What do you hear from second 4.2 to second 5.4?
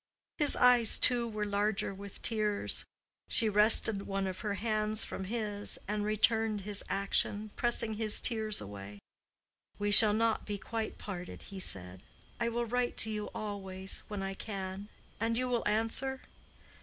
of her hands from